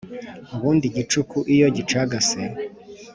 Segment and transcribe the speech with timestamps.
[0.55, 2.41] ubundi igicuku iyo gicagase